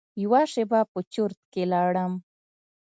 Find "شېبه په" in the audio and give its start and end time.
0.51-0.99